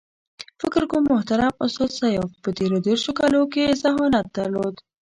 [0.61, 4.75] فکر کوم محترم استاد سیاف په تېرو دېرشو کالو کې ذهانت درلود.